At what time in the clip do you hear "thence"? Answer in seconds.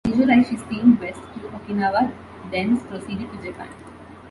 2.49-2.81